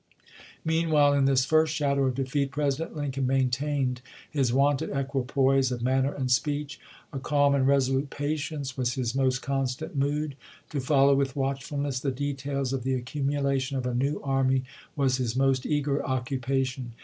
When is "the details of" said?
11.99-12.81